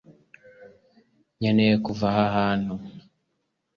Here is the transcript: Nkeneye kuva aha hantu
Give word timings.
Nkeneye 1.37 1.75
kuva 1.85 2.05
aha 2.13 2.25
hantu 2.35 2.73